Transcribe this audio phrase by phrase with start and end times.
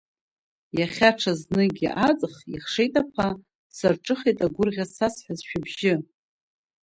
[0.79, 3.27] Иахьа ҽазныкгьы аҵх иахшеит аԥа,
[3.77, 5.93] сарҿыхеит агәырӷьа сазҳәаз шәыбжьы…